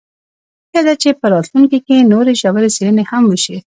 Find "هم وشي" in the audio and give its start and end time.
3.11-3.57